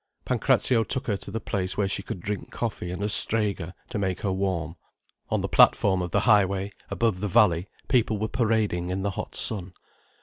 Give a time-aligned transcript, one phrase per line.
[0.25, 3.99] Pancrazio took her to the place where she could drink coffee and a strega, to
[3.99, 4.75] make her warm.
[5.29, 9.11] On the platform of the high way, above the valley, people were parading in the
[9.11, 9.73] hot sun.